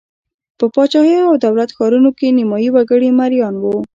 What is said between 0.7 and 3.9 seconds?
پاچاهیو او دولت ښارونو کې نیمايي وګړي مریان وو.